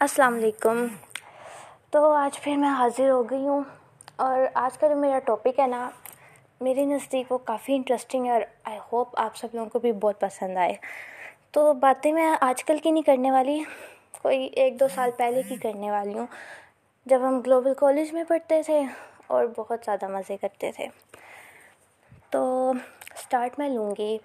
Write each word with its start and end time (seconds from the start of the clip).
السلام 0.00 0.34
علیکم۔ 0.34 0.86
تو 1.90 2.12
آج 2.12 2.40
پھر 2.40 2.56
میں 2.56 2.68
حاضر 2.68 3.10
ہو 3.10 3.30
گئی 3.30 3.48
ہوں 3.48 3.60
اور 4.16 4.38
آج 4.54 4.78
کا 4.78 4.88
جو 4.88 4.96
میرا 4.96 5.18
ٹاپک 5.18 5.60
ہے 5.60 5.66
نا، 5.66 5.90
میرے 6.60 6.84
نزدیک 6.84 7.32
وہ 7.32 7.38
کافی 7.38 7.74
انٹرسٹنگ 7.76 8.26
ہے 8.26 8.30
اور 8.30 8.40
آئی 8.64 8.78
ہوپ 8.92 9.20
آپ 9.20 9.36
سب 9.36 9.48
لوگوں 9.52 9.70
کو 9.70 9.78
بھی 9.78 9.92
بہت 9.92 10.20
پسند 10.20 10.56
آئے۔ 10.56 10.74
تو 11.50 11.74
باتیں 11.74 12.12
میں 12.12 12.36
آج 12.40 12.64
کل 12.64 12.78
کی 12.78 12.90
نہیں 12.90 13.02
کرنے 13.02 13.30
والی، 13.30 13.62
کوئی 14.22 14.44
ایک 14.46 14.80
دو 14.80 14.88
سال 14.94 15.10
پہلے 15.16 15.42
کی 15.42 15.56
کرنے 15.56 15.90
والی 15.90 16.18
ہوں۔ 16.18 16.26
جب 17.06 17.20
ہم 17.28 17.40
گلوبل 17.40 17.74
کالج 17.74 18.12
میں 18.12 18.24
پڑھتے 18.28 18.62
تھے 18.62 18.82
اور 19.26 19.44
بہت 19.56 19.78
زیادہ 19.84 20.08
مزے 20.08 20.36
کرتے 20.36 20.72
تھے۔ 20.72 20.86
تو 22.30 22.72
اسٹارٹ 23.14 23.58
میں 23.58 23.68
لوں 23.68 23.94
گی 23.98 24.18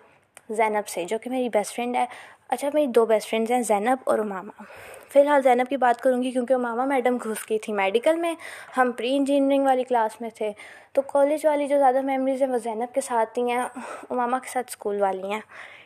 زینب 0.49 0.88
سے، 0.88 1.05
جو 1.05 1.17
کہ 1.17 1.29
میری 1.29 1.49
بیسٹ 1.49 1.75
فرینڈ 1.75 1.95
ہے۔ 1.95 2.05
اچھا 2.47 2.70
میری 2.73 2.88
دو 2.88 3.05
بیسٹ 3.05 3.29
فرینڈز 3.29 3.51
ہیں، 3.51 3.61
زینب 3.61 3.97
اور 4.04 4.20
امامہ 4.20 4.63
فی 5.09 5.19
الحال 5.19 5.41
زینب 5.41 5.69
کی 5.69 5.77
بات 5.77 6.01
کروں 6.01 6.23
گی 6.23 6.31
کیونکہ 6.31 6.54
امامہ 6.54 6.81
میڈم 6.81 7.17
گھس 7.17 7.50
گئی 7.50 7.59
تھی 7.59 7.73
میڈیکل 7.73 8.15
میں، 8.15 8.36
ہم 8.77 8.91
پری 8.97 9.17
انجینئرنگ 9.17 9.65
والی 9.65 9.83
کلاس 9.83 10.21
میں 10.21 10.29
تھے۔ 10.29 10.51
تو 10.93 11.01
کالج 11.01 11.45
والی 11.45 11.67
جو 11.67 11.77
زیادہ 11.77 12.01
میموریز 12.01 12.41
ہیں 12.41 12.50
وہ 12.50 12.57
زینب 12.57 12.95
کے 12.95 13.01
ساتھ 13.01 13.39
ہی 13.39 13.51
ہیں 13.51 13.61
امامہ 14.09 14.36
کے 14.36 14.50
ساتھ 14.50 14.65
اسکول 14.69 15.01
والی 15.01 15.31
ہیں۔ 15.31 15.39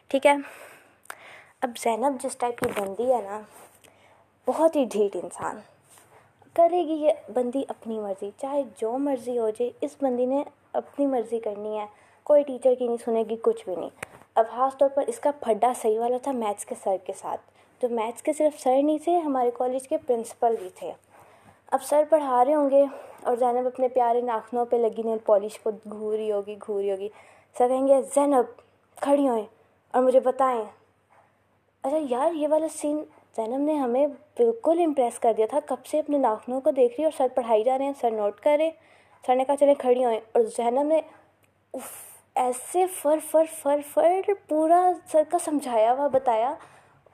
ٹھیک 0.08 0.26
ہے؟ 0.26 0.36
اب 1.62 1.72
زینب 1.78 2.23
جس 2.23 2.38
ٹائپ 2.38 2.59
کی 2.59 2.81
بندی 2.81 3.14
ہے 3.14 3.22
نا، 3.22 3.41
بہت 4.48 4.76
ہی 4.76 4.86
ڈھیٹ 4.91 5.16
انسان۔ 5.16 5.59
کرے 6.53 6.84
گی 6.84 6.94
یہ 6.94 7.12
بندی 7.34 7.64
اپنی 7.67 8.00
مرضی، 8.00 8.30
چاہے 8.42 8.64
جو 8.78 8.98
مرضی 8.98 9.40
ہو 9.40 9.50
جائے، 9.50 9.72
اس 9.81 9.92
بندی 10.02 10.26
نے 10.26 10.44
اپنی 10.73 11.05
مرضی 11.05 11.40
کرنی 11.40 11.80
ہے۔ 11.80 11.86
کوئی 12.23 12.44
ٹیچر 12.44 12.73
کی 12.80 12.88
نہیں 12.88 12.98
سنے 13.05 13.23
گی، 13.30 13.36
کچھ 13.42 13.66
بھی 13.66 13.76
نہیں۔ 13.76 13.90
اب 14.36 14.45
خاص 14.50 14.78
طور 14.78 14.90
پر 14.90 15.03
اس 15.08 15.20
کا 15.20 15.31
پھڈا 15.31 15.73
صحیح 15.81 16.00
والا 16.00 16.17
تھا 16.23 16.31
میتھس 16.31 16.66
کے 16.66 16.76
سر 16.84 16.95
کے 17.05 17.14
ساتھ۔ 17.17 17.53
جو 17.84 17.90
میتھس 17.90 18.22
کے 18.22 18.34
صرف 18.34 18.62
سر 18.62 18.82
نہیں 18.84 18.98
تھے، 18.98 19.18
ہمارے 19.18 19.52
کالج 19.54 19.88
کے 19.88 19.98
پرنسپل 19.98 20.55
بھی 20.60 20.70
تھے۔ 20.76 20.92
اب 21.72 21.84
سر 21.84 22.04
پڑھا 22.09 22.45
رہے 22.45 22.53
ہوں 22.53 22.70
گے 22.70 22.86
اور 23.23 23.36
زینب 23.36 23.67
اپنے 23.67 23.88
پیارے 23.88 24.22
ناخنوں 24.22 24.66
پہ 24.66 24.76
لگی 24.76 25.02
نیل 25.03 25.17
پالش 25.26 25.59
کو 25.59 25.72
گھوری 25.89 26.31
ہوگی 26.31 26.56
گھوری 26.66 26.92
ہوگی۔ 26.92 27.09
سر 27.58 27.67
کہیں 27.67 27.88
گے، 27.88 28.02
زینب 28.16 28.45
کھڑی 28.95 29.28
ہوئیں 29.28 29.45
اور 29.94 30.04
مجھے 30.04 30.20
بتائیں۔ 30.20 30.64
اچھا 31.84 31.98
یار، 32.09 32.34
یہ 32.34 32.48
والا 32.48 32.67
سین 32.73 33.04
زینب 33.36 33.59
نے 33.59 33.73
ہمیں 33.73 34.08
بالکل 34.08 34.81
امپریس 34.86 35.20
کر 35.20 35.34
دیا 35.38 35.45
تھا۔ 35.50 35.59
کب 35.66 35.86
سے 35.86 36.00
اپنے 36.00 36.17
ناخنوں 36.17 36.61
کو 36.61 36.72
دیکھ 36.72 36.94
رہی 36.94 37.04
اور 37.04 37.17
سر 37.17 37.28
پڑھائی 37.36 37.64
جا 37.64 37.78
رہے 37.78 37.86
ہیں، 37.86 37.94
سر 38.02 38.11
نوٹ 38.11 38.39
کر 38.39 38.58
رہے 38.59 38.72
سر 39.26 39.36
نے 39.36 39.44
کہا، 39.45 39.56
چلیں 39.58 39.76
کھڑی 39.76 40.06
ہوئیں 40.06 40.20
اور 40.31 40.44
زینب 40.58 40.88
نے 40.88 41.02
ایسے 42.36 42.86
فر 42.88 43.17
فر 43.31 43.45
فر 43.61 43.80
فر 43.94 44.34
پورا 44.48 44.92
سر 45.11 45.23
کا 45.30 45.38
سمجھایا 45.39 45.94
ہوا، 45.94 46.08
بتایا۔ 46.08 46.54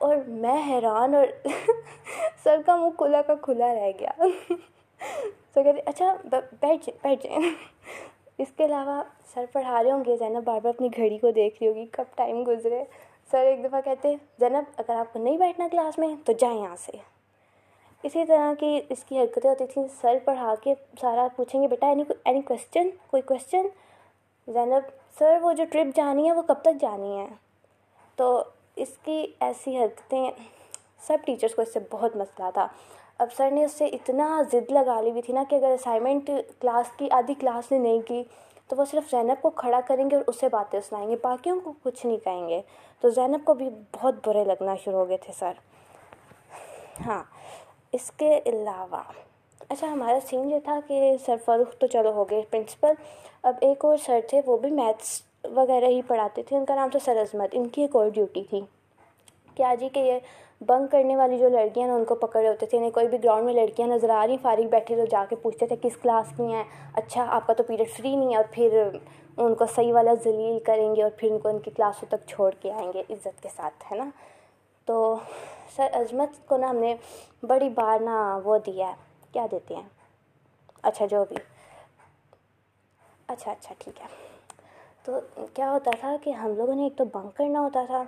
اور 0.00 0.16
میں 0.26 0.62
حیران 0.66 1.14
اور 1.14 1.26
سر 2.44 2.60
کا 2.66 2.76
منہ 2.76 2.90
کھلا 2.96 3.22
کا 3.22 3.34
کھلا 3.34 3.74
رہ 3.74 3.90
گیا۔ 4.00 4.10
سر 5.54 5.62
کہتے 5.62 5.80
اچھا 5.86 6.16
بیٹھ 6.24 6.62
جائیں 6.62 6.98
بیٹھ 7.02 7.26
جائیں۔ 7.26 7.38
اس 8.38 8.48
کے 8.56 8.64
علاوہ 8.64 9.02
سر 9.34 9.44
پڑھا 9.52 9.82
رہے 9.82 9.90
ہوں 9.90 10.04
گے۔ 10.06 10.16
زینب 10.16 10.44
بار 10.44 10.60
بار 10.60 10.72
اپنی 10.74 10.88
گھڑی 10.96 11.18
کو 11.18 11.30
دیکھ 11.30 11.56
رہی 11.60 11.68
ہوگی، 11.68 11.86
کب 11.86 12.04
ٹائم 12.14 12.44
گزرے۔ 12.46 12.84
سر 13.30 13.38
ایک 13.38 13.64
دفعہ 13.64 13.80
کہتے، 13.80 14.16
زینب، 14.40 14.64
اگر 14.76 14.94
آپ 14.94 15.12
کو 15.12 15.18
نہیں 15.18 15.38
بیٹھنا 15.38 15.68
کلاس 15.70 15.98
میں، 15.98 16.14
تو 16.24 16.32
جائیں 16.32 16.60
یہاں 16.60 16.76
سے۔ 16.76 16.92
اسی 18.02 18.24
طرح 18.24 18.54
کی 18.54 18.80
اس 18.88 19.04
کی 19.04 19.20
حرکتیں 19.20 19.50
ہوتی 19.50 19.66
تھیں۔ 19.66 19.84
سر 20.00 20.18
پڑھا 20.24 20.54
کے 20.62 20.74
سارا 21.00 21.26
پوچھیں 21.36 21.62
گے، 21.62 21.68
بیٹا 21.68 21.86
اینی 21.86 22.04
اینی 22.24 22.40
کوشچن 22.40 22.88
کوئی 23.06 23.22
کوشچن 23.22 23.66
زینب، 24.48 24.88
سر، 25.18 25.38
وہ 25.42 25.52
جو 25.52 25.64
ٹرپ 25.72 25.96
جانی 25.96 26.26
ہے، 26.26 26.32
وہ 26.32 26.42
کب 26.42 26.62
تک 26.62 26.80
جانی 26.80 27.18
ہے؟ 27.18 27.26
تو 28.16 28.44
اس 28.82 28.96
کی 29.04 29.26
ایسی 29.40 29.76
حرکتیں 29.78 30.30
سب 31.06 31.18
ٹیچرس 31.24 31.54
کو 31.54 31.62
اس 31.62 31.72
سے 31.72 31.80
بہت 31.90 32.16
مسئلہ 32.16 32.50
تھا۔ 32.54 32.66
اب 33.18 33.32
سر 33.36 33.50
نے 33.50 33.64
اس 33.64 33.72
سے 33.72 33.86
اتنا 33.86 34.42
ضد 34.52 34.70
لگا 34.70 35.00
لی 35.00 35.10
ہوئی 35.10 35.22
تھی 35.22 35.32
نا 35.32 35.44
کہ 35.48 35.54
اگر 35.54 35.70
اسائنمنٹ 35.70 36.30
کلاس 36.60 36.90
کی، 36.96 37.08
آدھی 37.10 37.34
کلاس 37.34 37.72
نے 37.72 37.78
نہیں 37.78 38.00
کی، 38.00 38.22
تو 38.68 38.76
وہ 38.76 38.84
صرف 38.90 39.10
زینب 39.10 39.42
کو 39.42 39.50
کھڑا 39.50 39.80
کریں 39.86 40.10
گے 40.10 40.16
اور 40.16 40.24
اسے 40.26 40.48
باتیں 40.48 40.80
سنائیں 40.80 41.08
گے، 41.10 41.16
باقیوں 41.22 41.60
کو 41.60 41.72
کچھ 41.82 42.06
نہیں 42.06 42.16
کہیں 42.16 42.48
گے۔ 42.48 42.60
تو 43.00 43.10
زینب 43.10 43.44
کو 43.44 43.54
بھی 43.54 43.68
بہت 43.92 44.14
برے 44.26 44.44
لگنا 44.44 44.74
شروع 44.84 44.98
ہو 44.98 45.08
گئے 45.08 45.16
تھے 45.16 45.32
سر۔ 45.38 45.52
ہاں 47.06 47.22
اس 47.92 48.10
کے 48.10 48.40
علاوہ 48.46 49.02
اچھا 49.68 49.92
ہمارا 49.92 50.18
سین 50.26 50.50
یہ 50.50 50.60
تھا 50.64 50.78
کہ 50.86 51.16
سر 51.26 51.36
فاروق 51.44 51.78
تو 51.78 51.86
چلو 51.86 52.12
ہو 52.12 52.24
گئے 52.30 52.42
پرنسپل 52.50 52.92
اب 53.42 53.54
ایک 53.60 53.84
اور 53.84 53.96
سر 53.96 54.20
تھے، 54.28 54.40
وہ 54.46 54.56
بھی 54.56 54.70
میتھس 54.70 55.20
وغیرہ 55.56 55.86
ہی 55.86 56.00
پڑھاتے 56.06 56.42
تھے، 56.42 56.56
ان 56.56 56.64
کا 56.64 56.74
نام 56.74 56.88
تھا 56.90 56.98
سر 57.04 57.20
عظمت 57.22 57.50
ان 57.52 57.68
کی 57.68 57.82
ایک 57.82 57.96
اور 57.96 58.08
ڈیوٹی 58.14 58.42
تھی۔ 58.50 58.60
کیا 59.56 59.74
جی 59.80 59.88
کہ 59.92 60.00
یہ 60.00 60.18
بنک 60.60 60.90
کرنے 60.92 61.16
والی 61.16 61.38
جو 61.38 61.48
لڑکیاں 61.48 61.86
ہیں، 61.88 61.94
ان 61.94 62.04
کو 62.04 62.14
پکڑے 62.14 62.48
ہوتے 62.48 62.66
تھے، 62.66 62.78
انہیں 62.78 62.90
کوئی 62.90 63.08
بھی 63.08 63.18
گراؤنڈ 63.24 63.44
میں 63.44 63.54
لڑکیاں 63.54 63.88
نظر 63.88 64.10
آ 64.10 64.26
رہی، 64.26 64.36
فارغ 64.42 64.66
بیٹھی 64.70 64.96
تو 64.96 65.04
جا 65.04 65.24
کے 65.28 65.36
پوچھتے 65.36 65.66
تھے 65.66 65.76
کس 65.82 65.96
کلاس 65.96 66.32
کی 66.36 66.52
ہیں؟ 66.52 66.64
اچھا 66.94 67.26
آپ 67.28 67.46
کا 67.46 67.52
تو 67.52 67.62
پیریڈ 67.62 67.90
فری 67.90 68.14
نہیں 68.16 68.30
ہے، 68.30 68.36
اور 68.36 68.44
پھر 68.50 68.82
ان 69.36 69.54
کو 69.54 69.66
صحیح 69.66 69.92
والا 69.92 70.14
ذلیل 70.24 70.58
کریں 70.64 70.94
گے، 70.96 71.02
اور 71.02 71.10
پھر 71.16 71.30
ان 71.30 71.38
کو 71.38 71.48
ان 71.48 71.58
کی 71.58 71.70
کلاسوں 71.70 72.08
تک 72.08 72.26
چھوڑ 72.26 72.50
کے 72.60 72.72
آئیں 72.72 72.92
گے، 72.92 73.02
عزت 73.10 73.42
کے 73.42 73.48
ساتھ، 73.56 73.92
ہے 73.92 73.96
نا؟ 73.96 74.08
تو 74.88 75.14
سر 75.76 75.88
عظمت 75.92 76.48
کو 76.48 76.56
نا 76.56 76.70
ہم 76.70 76.76
نے 76.76 76.94
بڑی 77.42 77.68
بار 77.68 78.00
نا 78.00 78.40
وہ 78.44 78.58
دیا 78.58 78.88
ہے، 78.88 78.94
کیا 79.32 79.46
دیتے 79.50 79.74
ہیں؟ 79.74 79.88
اچھا 80.82 81.06
جو 81.06 81.24
بھی۔ 81.28 81.36
اچھا 83.28 83.50
اچھا 83.52 83.74
ٹھیک 83.78 84.00
ہے۔ 84.00 84.06
تو 85.04 85.20
کیا 85.54 85.70
ہوتا 85.70 85.90
تھا 86.00 86.16
کہ 86.22 86.30
ہم 86.30 86.54
لوگوں 86.56 86.74
نے 86.74 86.82
ایک 86.82 86.96
تو 86.96 87.04
بنک 87.04 87.36
کرنا 87.36 87.60
ہوتا 87.60 87.84
تھا 87.86 88.02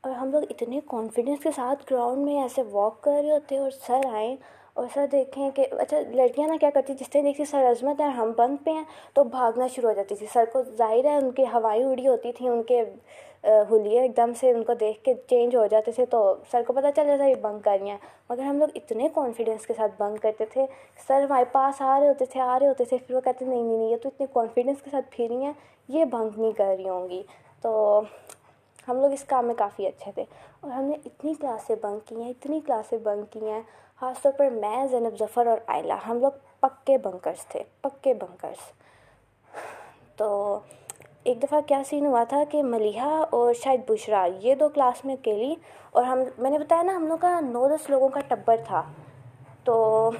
اور 0.00 0.10
ہم 0.10 0.30
لوگ 0.30 0.42
اتنے 0.50 0.80
کانفیڈنس 0.86 1.42
کے 1.42 1.50
ساتھ 1.56 1.82
گراؤنڈ 1.90 2.24
میں 2.24 2.40
ایسے 2.42 2.62
واک 2.72 3.00
کر 3.02 3.20
رہے 3.22 3.30
ہوتے 3.30 3.58
اور 3.58 3.70
سر 3.86 4.06
آئیں 4.12 4.36
اور 4.74 4.86
سر 4.94 5.06
دیکھیں 5.12 5.50
کہ 5.50 5.66
اچھا 5.78 5.96
لڑکیاں 6.10 6.48
نا 6.48 6.56
کیا 6.60 6.70
کرتی 6.74 6.94
جس 6.94 7.10
طرح 7.10 7.22
دیکھتی 7.22 7.44
سر 7.44 7.70
عظمت 7.70 8.00
ہے، 8.00 8.06
ہم 8.16 8.32
بنک 8.36 8.64
پہ 8.64 8.70
ہیں 8.70 8.84
تو 9.14 9.24
بھاگنا 9.24 9.66
شروع 9.74 9.88
ہو 9.88 9.94
جاتی 9.94 10.14
تھی۔ 10.14 10.26
سر 10.32 10.44
کو 10.52 10.62
ظاہر 10.78 11.04
ہے 11.04 11.14
ان 11.16 11.30
کی 11.30 11.44
ہوائیں 11.52 11.84
اڑی 11.84 12.06
ہوتی 12.08 12.32
تھیں 12.32 12.48
ان 12.48 12.62
کے 12.62 12.82
حلیے 13.46 14.00
ایک 14.00 14.16
دم 14.16 14.32
سے 14.40 14.50
ان 14.50 14.64
کو 14.64 14.74
دیکھ 14.74 15.04
کے 15.04 15.14
چینج 15.26 15.56
ہو 15.56 15.66
جاتے 15.66 15.92
تھے 15.92 16.06
تو 16.06 16.34
سر 16.50 16.62
کو 16.66 16.72
پتہ 16.72 16.86
چل 16.96 17.06
جاتا 17.06 17.24
یہ 17.24 17.34
بنک 17.34 17.64
کر 17.64 17.76
رہی 17.80 17.90
ہیں۔ 17.90 17.98
مگر 18.30 18.42
ہم 18.42 18.58
لوگ 18.58 18.68
اتنے 18.74 19.08
کانفیڈنس 19.14 19.66
کے 19.66 19.74
ساتھ 19.74 20.02
بنک 20.02 20.22
کرتے 20.22 20.44
تھے۔ 20.46 20.66
سر 21.06 21.22
ہمارے 21.22 21.44
پاس 21.52 21.82
آ 21.82 22.00
رہے 22.00 22.08
ہوتے 22.08 22.24
تھے، 22.24 22.40
آ 22.40 22.58
رہے 22.58 22.68
ہوتے 22.68 22.84
تھے، 22.84 22.96
پھر 23.06 23.14
وہ 23.14 23.20
کہتے 23.20 23.44
نہیں 23.44 23.62
نہیں 23.62 23.76
نہیں، 23.76 23.88
یہ 23.88 23.96
تو 23.96 24.08
اتنے 24.08 24.26
کانفیڈنس 24.32 24.82
کے 24.82 24.90
ساتھ 24.90 25.06
پھر 25.10 25.26
رہی 25.28 25.44
ہیں، 25.44 25.52
یہ 25.88 26.04
بنک 26.04 26.38
نہیں 26.38 26.52
کر 26.52 26.74
رہی 26.78 26.88
ہوں 26.88 27.08
گی۔ 27.08 27.22
تو 27.60 28.00
ہم 28.88 29.00
لوگ 29.00 29.12
اس 29.12 29.24
کام 29.24 29.46
میں 29.46 29.54
کافی 29.58 29.86
اچھے 29.86 30.12
تھے۔ 30.12 30.24
اور 30.60 30.70
ہم 30.70 30.84
نے 30.84 30.94
اتنی 31.04 31.34
کلاسیں 31.34 31.76
بنک 31.82 32.08
کی 32.08 32.22
ہیں، 32.22 32.30
اتنی 32.30 32.60
کلاسیں 32.66 32.98
بنک 32.98 33.32
کی 33.32 33.50
ہیں۔ 33.50 33.62
خاص 34.00 34.22
طور 34.22 34.32
پر 34.32 34.50
میں، 34.50 34.86
زینب، 34.86 35.18
ظفر 35.18 35.46
اور 35.46 35.58
آئلہ، 35.66 35.92
ہم 35.92 36.18
لوگ 36.18 36.30
پکے 36.60 36.98
بنکرس 36.98 37.46
تھے، 37.46 37.62
پکے 37.80 38.14
بنکرس 38.14 38.72
تو 40.16 40.58
ایک 41.26 41.42
دفعہ 41.42 41.60
کیا 41.66 41.82
سین 41.86 42.06
ہوا 42.06 42.22
تھا 42.24 42.42
کہ 42.50 42.62
ملیحہ 42.62 43.24
اور 43.30 43.52
شاید 43.54 43.80
بشرا، 43.88 44.26
یہ 44.40 44.54
دو 44.54 44.68
کلاس 44.68 45.04
میں 45.04 45.14
اکیلی 45.14 45.54
اور 45.90 46.02
ہم، 46.02 46.18
میں 46.38 46.50
نے 46.50 46.58
بتایا 46.58 46.82
نا 46.82 46.96
ہم 46.96 47.06
لوگ 47.06 47.18
کا 47.18 47.40
نو 47.40 47.66
دس 47.68 47.90
لوگوں 47.90 48.08
کا 48.08 48.20
ٹبر 48.28 48.56
تھا۔ 48.66 48.82
تو 49.64 50.10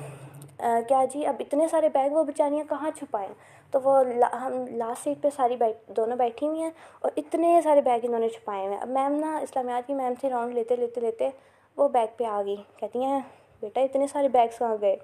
کیا 0.89 1.05
جی 1.12 1.27
اب 1.27 1.37
اتنے 1.41 1.69
سارے 1.69 1.89
بیگ 1.89 2.11
وہ 2.11 2.25
بچانیاں 2.25 2.65
کہاں 2.69 2.91
چھپائیں؟ 2.99 3.28
تو 3.71 3.81
وہ 3.84 3.99
ہم 4.33 4.53
لاسٹ 4.77 5.05
سیٹ 5.05 5.22
پہ 5.22 5.28
ساری 5.37 5.56
بیٹھ، 5.56 5.91
دونوں 5.97 6.16
بیٹھی 6.16 6.47
ہوئی 6.47 6.62
ہیں 6.62 6.71
اور 7.00 7.11
اتنے 7.16 7.61
سارے 7.65 7.81
بیگ 7.81 8.05
انہوں 8.05 8.21
نے 8.21 8.28
چھپائے 8.28 8.66
ہوئے 8.66 8.75
ہیں۔ 8.75 8.83
اب 8.83 8.89
میم 8.89 9.19
نا 9.21 9.37
اسلامیات 9.39 9.87
کی 9.87 9.95
میم 9.95 10.15
سے 10.21 10.31
راؤنڈ 10.31 10.55
لیتے 10.55 10.77
لیتے 10.77 11.00
لیتے 11.00 11.31
وہ 11.77 11.89
بیگ 11.89 12.16
پہ 12.16 12.25
آ 12.25 12.43
گئی۔ 12.47 12.56
کہتی 12.77 13.05
ہیں، 13.05 13.21
بیٹا 13.62 13.81
اتنے 13.81 14.06
سارے 14.06 14.28
بیگس 14.28 14.59
کہاں 14.59 14.77
گئے؟ 14.81 14.97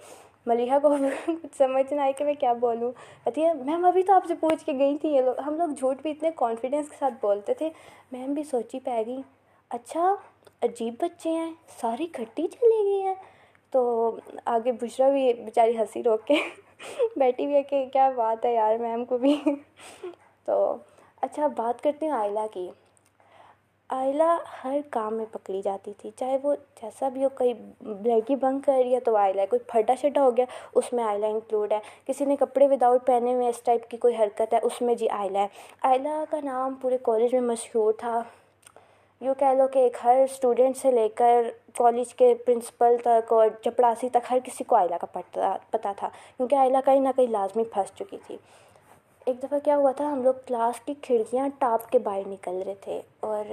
ملیحہ 0.47 0.79
کو 0.79 0.89
کچھ 1.27 1.57
سمجھ 1.59 1.93
نہ 1.93 2.01
آئی 2.01 2.13
کہ 2.13 2.25
میں 2.25 2.35
کیا 2.35 2.53
بولوں۔ 2.53 2.93
کہتی 3.25 3.45
ہے 3.45 3.55
میم، 3.55 3.85
ابھی 3.85 4.03
تو 4.03 4.13
آپ 4.13 4.25
سے 4.29 4.35
پوچھ 4.35 4.65
کے 4.65 4.73
گئی 4.79 4.99
تھی 4.99 5.09
یہ 5.09 5.21
لوگ۔ 5.21 5.41
ہم 5.41 5.55
لوگ 5.55 5.69
جھوٹ 5.69 6.03
بھی 6.03 6.11
اتنے 6.11 6.31
کانفیڈینس 6.37 6.89
کے 6.89 6.97
ساتھ 6.99 7.15
بولتے 7.21 7.55
تھے۔ 7.55 7.71
میم 8.13 8.35
بھی 8.35 8.45
سوچی 8.45 8.81
پہ 8.81 9.03
گئی۔ 9.07 9.23
اچھا 9.71 10.15
عجیب 10.63 10.95
بچے 11.01 11.31
ہیں، 11.31 11.53
ساری 11.81 12.07
کھٹی 12.07 12.47
چلی 12.47 12.85
گئی 12.85 13.03
ہیں۔ 13.03 13.15
تو 13.71 14.17
آگے 14.45 14.73
بشرا 14.73 15.09
بھی 15.09 15.33
بیچاری 15.33 15.79
ہنسی 15.79 16.03
روک 16.03 16.27
کے 16.27 16.35
بیٹھی 17.17 17.45
ہوئی 17.45 17.57
ہے 17.57 17.63
کہ 17.63 17.85
کیا 17.93 18.11
بات 18.11 18.45
ہے 18.45 18.55
یار 18.55 18.79
میم 18.79 19.05
کو 19.05 19.19
بھی۔ 19.19 19.41
تو 20.45 20.77
اچھا 21.21 21.47
بات 21.47 21.83
کرتے 21.83 22.07
ہیں 22.07 22.13
آئلہ 22.13 22.47
کی۔ 22.53 22.71
آئلہ 23.95 24.23
ہر 24.65 24.81
کام 24.91 25.15
میں 25.15 25.25
پکڑی 25.33 25.63
جاتی 25.63 25.93
تھی۔ 25.99 26.11
چاہے 26.17 26.37
وہ 26.43 26.55
جیسا 26.83 27.09
بھی 27.09 27.25
ہو 27.25 27.29
کئی 27.29 27.53
لڑکی 27.81 28.37
بنک 28.37 28.67
کر 28.67 28.73
رہی 28.73 28.95
ہے 28.95 29.01
تو 29.01 29.17
آئلہ 29.17 29.41
ہے، 29.41 29.47
کوئی 29.47 29.61
پھڈا 29.67 29.95
شڈا 30.01 30.23
ہو 30.23 30.37
گیا 30.37 30.45
اس 30.75 30.93
میں 30.93 31.05
آئلہ 31.05 31.27
انکلوڈ 31.27 31.73
ہے۔ 31.73 31.79
کسی 32.07 32.25
نے 32.25 32.37
کپڑے 32.37 32.69
وداؤٹ 32.69 33.07
پہنے 33.07 33.35
ہوئے، 33.35 33.49
اس 33.49 33.63
ٹائپ 33.63 33.91
کی 33.91 33.97
کوئی 33.97 34.15
حرکت 34.17 34.55
ہے، 34.55 34.59
اس 34.63 34.83
میں 34.83 34.95
جی 34.95 35.09
آئلہ 35.09 35.39
ہے۔ 35.39 35.47
آئلہ 35.83 36.09
کا 36.31 36.37
نام 36.45 36.75
پورے 36.75 36.99
کالج 37.03 37.33
میں 37.33 37.41
مشہور 37.41 37.93
تھا۔ 37.93 38.23
یوں 39.21 39.35
کہہ 39.35 39.55
لو 39.59 39.69
کہ 39.69 39.79
ایک 39.79 39.97
ہر 40.05 40.25
اسٹوڈنٹ 40.31 40.77
سے 40.77 40.91
لے 40.91 41.09
کر 41.09 41.51
کالج 41.77 42.15
کے 42.15 42.35
پرنسپل 42.35 42.97
تک 43.05 43.33
اور 43.33 43.49
چپڑاسی 43.65 44.09
تک 44.09 44.31
ہر 44.31 44.39
کسی 44.45 44.65
کو 44.65 44.77
آئلہ 44.77 44.95
کا 45.01 45.07
پتہ 45.13 45.57
پتہ 45.71 45.89
تھا۔ 45.97 46.09
کیونکہ 46.37 46.55
آئلہ 46.55 46.79
کہیں 46.85 47.01
نہ 47.01 47.09
کہیں 47.17 47.27
لازمی 47.27 47.65
پھنس 47.65 47.95
چکی 47.95 48.17
تھی۔ 48.27 48.37
ایک 49.27 49.43
دفعہ 49.43 49.59
کیا 49.65 49.77
ہوا 49.77 49.93
تھا، 49.93 50.13
ہم 50.13 50.23
لوگ 50.23 50.35
کلاس 50.47 50.81
کی 50.81 50.95
کھڑکیاں 51.03 51.49
ٹاپ 51.59 51.91
کے 51.91 51.99
باہر 51.99 52.29
نکل 52.29 52.63
رہے 52.67 52.75
تھے 52.81 53.01
اور 53.21 53.45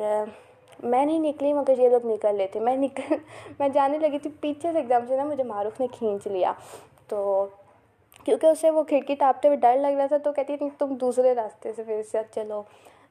میں 0.84 1.06
نہیں 1.06 1.20
نکلی 1.20 1.54
مگر 1.54 1.80
یہ 1.80 1.90
لوگ 1.90 2.06
نکل 2.06 2.36
رہے 2.38 2.48
تھے۔ 2.48 2.60
میں 2.60 2.76
نکل، 2.78 3.16
میں 3.60 3.70
جانے 3.70 3.98
لگی 3.98 4.20
تھی 4.20 4.30
پیچھے 4.40 4.72
سے 4.72 4.78
ایک 4.78 4.90
دم 4.90 5.06
سے 5.08 5.18
نا 5.18 5.24
مجھے 5.24 5.44
معروف 5.44 5.80
نے 5.80 5.88
کھینچ 5.92 6.28
لیا۔ 6.28 6.54
تو 7.08 7.46
کیونکہ 8.24 8.46
اسے 8.46 8.70
وہ 8.70 8.84
کھڑکی 8.84 9.16
ٹاپتے 9.16 9.48
ہوئے 9.48 9.58
ڈر 9.58 9.78
لگ 9.78 9.98
رہا 9.98 10.06
تھا 10.06 10.18
تو 10.18 10.32
کہتی 10.32 10.58
تھی 10.58 10.70
تم 10.78 10.96
دوسرے 10.96 11.36
راستے 11.36 11.74
سے 11.76 11.84
پھر 11.84 12.02
سے 12.12 12.18
چلو۔ 12.36 12.62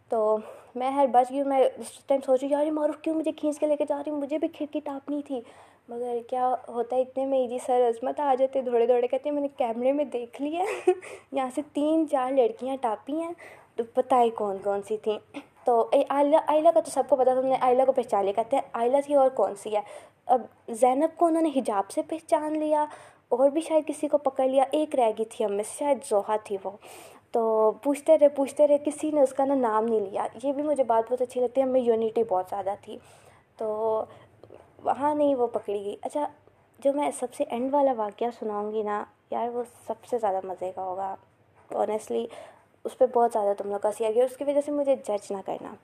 تو 0.09 0.37
میں 0.79 0.91
خیر 0.97 1.07
بچ 1.07 1.31
گئی 1.31 1.43
میں 1.43 1.61
اس 1.61 1.93
ٹائم 2.07 2.21
سوچ 2.27 2.43
رہی 2.43 2.51
یار 2.51 2.67
یہ 2.67 2.71
معروف 2.71 2.97
کیوں 3.03 3.15
مجھے 3.15 3.33
کھینچ 3.33 3.59
کے 3.59 3.67
لے 3.67 3.77
کے 3.77 3.85
جا 3.89 3.97
رہی 3.97 4.13
مجھے 4.13 4.39
بھی 4.39 4.49
کھڑکی 4.49 4.81
ٹاپنی 4.85 5.21
تھی۔ 5.27 5.41
مگر 5.89 6.17
کیا 6.29 6.55
ہوتا 6.69 6.97
ہے، 6.97 7.01
اتنے 7.01 7.25
میں 7.27 7.47
جی 7.49 7.59
سر 7.67 7.89
عظمت 7.89 8.21
آ 8.21 8.35
جاتے، 8.39 8.63
دوڑے 8.63 8.87
دوڑے 8.87 9.07
کہتے 9.07 9.29
ہیں، 9.29 9.35
میں 9.35 9.43
نے 9.43 9.49
کیمرے 9.57 9.93
میں 9.93 10.05
دیکھ 10.05 10.43
لیا 10.43 10.65
یہاں 11.33 11.51
سے 11.55 11.63
تین 11.73 12.07
چار 12.09 12.33
لڑکیاں 12.33 12.77
ٹاپی 12.81 13.21
ہیں، 13.21 13.33
تو 13.77 13.85
بتائے 13.97 14.31
کون 14.31 14.59
کون 14.65 14.83
سی 14.83 14.97
تھیں۔ 14.97 15.19
تو 15.65 15.91
آئلہ 16.09 16.37
آئلہ 16.47 16.69
کا 16.75 16.81
تو 16.81 16.91
سب 16.91 17.03
کو 17.09 17.17
پتا 17.17 17.33
تھا، 17.33 17.41
ہم 17.41 17.47
نے 17.47 17.57
آئلہ 17.61 17.83
کو 17.87 17.93
پہچان 17.93 18.25
لیا، 18.25 18.33
کہتے 18.33 18.57
ہیں 18.57 18.63
آئلہ 18.73 18.97
تھی 19.07 19.15
اور 19.15 19.29
کون 19.29 19.55
سی 19.55 19.77
ہے؟ 19.77 19.81
اب 20.27 20.43
زینب 20.69 21.17
کو 21.17 21.27
انہوں 21.27 21.43
نے 21.43 21.51
حجاب 21.57 21.91
سے 21.91 22.03
پہچان 22.03 22.59
لیا، 22.59 22.85
اور 23.29 23.51
بھی 23.51 23.61
شاید 23.61 23.87
کسی 23.87 24.09
کو 24.09 24.19
پکڑ 24.19 24.49
لیا، 24.49 24.65
ایک 24.71 24.95
رہ 24.95 25.11
گئی 25.19 25.25
تھی 25.25 25.45
ہم 25.45 25.53
میں 25.53 25.65
سے، 25.65 25.77
شاید 25.79 25.99
زوہا 26.09 26.37
تھی 26.37 26.57
وہ۔ 26.65 26.71
تو 27.33 27.73
پوچھتے 27.83 28.19
رہے 28.19 28.29
پوچھتے 28.29 28.69
رہے، 28.69 28.79
کسی 28.79 29.11
نے 29.11 29.23
اس 29.23 29.33
کا 29.33 29.45
نا 29.45 29.55
نام 29.55 29.85
نہیں 29.85 30.01
لیا۔ 30.01 30.27
یہ 30.43 30.53
بھی 30.53 30.63
مجھے 30.63 30.85
بات 30.85 31.11
بہت 31.11 31.23
اچھی 31.23 31.41
لگتی 31.41 31.61
ہے 31.61 31.67
ہمیں 31.67 31.81
یونیٹی 31.81 32.23
بہت 32.25 32.45
زیادہ 32.51 32.75
تھی۔ 32.81 32.99
تو 33.57 34.05
وہاں 34.85 35.15
نہیں 35.15 35.35
وہ 35.35 35.47
پکڑی 35.47 35.85
گئی۔ 35.85 35.97
اچھا 36.03 36.29
جو 36.79 36.93
میں 36.93 37.11
سب 37.19 37.35
سے 37.35 37.45
اینڈ 37.49 37.75
والا 37.75 37.93
واقعہ 37.97 38.27
سناؤں 38.39 38.73
گی 38.73 38.83
نا، 38.83 39.05
یار 39.31 39.49
وہ 39.49 39.63
سب 39.87 40.05
سے 40.11 40.19
زیادہ 40.19 40.41
مزے 40.45 40.73
کا 40.75 40.85
ہوگا۔ 40.85 41.15
آنیسٹلی 41.75 42.27
اس 42.85 42.99
پہ 42.99 43.05
بہت 43.15 43.31
زیادہ 43.33 43.53
تم 43.59 43.71
لوگ 43.71 43.79
کا 43.79 43.93
سی 43.93 44.07
آ 44.07 44.11
گیا۔ 44.11 44.25
اس 44.25 44.37
کی 44.37 44.45
وجہ 44.45 44.61
سے 44.65 44.73
مجھے 44.73 44.97
جج 44.97 45.33
نہ 45.33 45.37
کرنا۔ 45.47 45.75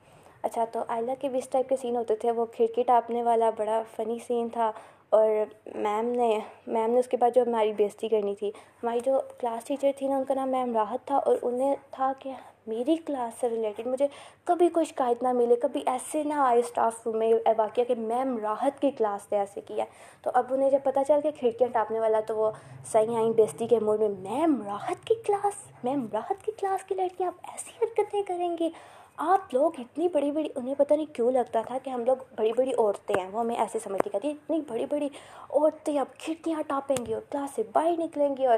اچھا 0.41 0.65
تو 0.71 0.83
آئلہ 0.87 1.11
کے 1.19 1.29
بھی 1.29 1.39
اس 1.39 1.49
ٹائپ 1.49 1.69
کے 1.69 1.75
سین 1.75 1.95
ہوتے 1.95 2.15
تھے۔ 2.15 2.31
وہ 2.31 2.45
کھڑکی 2.45 2.83
ٹاپنے 2.83 3.23
والا 3.23 3.49
بڑا 3.57 3.81
فنی 3.95 4.17
سین 4.27 4.49
تھا۔ 4.49 4.71
اور 5.15 5.29
میم 5.75 6.07
نے 6.07 6.39
میم 6.67 6.91
نے 6.91 6.99
اس 6.99 7.07
کے 7.07 7.17
بعد 7.17 7.35
جو 7.35 7.41
ہماری 7.41 7.73
بےعزتی 7.73 8.07
کرنی 8.07 8.35
تھی، 8.35 8.49
ہماری 8.83 8.99
جو 9.05 9.19
کلاس 9.39 9.65
ٹیچر 9.65 9.91
تھی 9.97 10.07
نا، 10.07 10.17
ان 10.17 10.23
کا 10.23 10.33
نام 10.33 10.49
میم 10.49 10.75
راحت 10.75 11.07
تھا 11.07 11.17
اور 11.17 11.35
انہیں 11.41 11.75
تھا 11.91 12.13
کہ 12.19 12.31
میری 12.67 12.95
کلاس 12.95 13.39
سے 13.41 13.49
ریلیٹڈ 13.49 13.87
مجھے 13.87 14.07
کبھی 14.43 14.69
کوئی 14.69 14.85
شکایت 14.85 15.23
نہ 15.23 15.31
ملے، 15.31 15.55
کبھی 15.55 15.81
ایسے 15.85 16.23
نہ 16.23 16.33
آئے 16.33 16.59
اسٹاف 16.59 16.93
روم 17.05 17.17
میں 17.17 17.33
واقعہ 17.57 17.83
کہ 17.83 17.95
میم 17.97 18.37
راحت 18.37 18.81
کی 18.81 18.91
کلاس 18.91 19.31
نے 19.31 19.39
ایسے 19.39 19.61
کیا۔ 19.61 19.85
تو 20.21 20.31
اب 20.33 20.53
انہیں 20.53 20.69
جب 20.69 20.79
پتہ 20.83 20.99
چل 21.07 21.19
کہ 21.23 21.31
کھڑکیاں 21.31 21.69
ٹاپنے 21.73 21.99
والا 21.99 22.19
تو 22.19 22.35
وہ 22.35 22.51
صحیح 22.91 23.15
آئیں 23.15 23.31
بیستی 23.31 23.67
کے 23.67 23.79
موڈ 23.79 23.99
میں، 23.99 24.09
میم 24.09 24.61
راحت 24.65 25.07
کی 25.07 25.15
کلاس، 25.25 25.53
میم 25.83 26.05
راحت 26.13 26.45
کی 26.45 26.51
کلاس 26.51 26.83
کی 26.83 26.95
لڑکیاں، 26.95 27.27
آپ 27.27 27.49
ایسی 27.51 27.85
حرکتیں 27.85 28.23
کریں 28.23 28.57
گی 28.57 28.69
آپ 29.17 29.53
لوگ 29.53 29.71
اتنی 29.77 30.07
بڑی 30.07 30.31
بڑی، 30.31 30.47
انہیں 30.55 30.75
پتہ 30.77 30.93
نہیں 30.93 31.15
کیوں 31.15 31.31
لگتا 31.31 31.61
تھا 31.61 31.77
کہ 31.83 31.89
ہم 31.89 32.05
لوگ 32.05 32.15
بڑی 32.35 32.51
بڑی 32.53 32.71
عورتیں 32.77 33.15
ہیں، 33.19 33.29
وہ 33.31 33.39
ہمیں 33.39 33.55
ایسے 33.55 33.79
سمجھتی 33.79 34.09
کہتی 34.09 34.29
اتنی 34.29 34.61
بڑی 34.67 34.85
بڑی 34.89 35.09
عورتیں، 35.49 35.99
اب 35.99 36.05
کھڑکیاں 36.19 36.61
ٹاپیں 36.67 37.05
گی 37.05 37.13
اور 37.13 37.21
کلاس 37.31 37.55
سے 37.55 37.63
باہر 37.73 37.91
نکلیں 37.97 38.37
گی 38.37 38.45
اور 38.45 38.57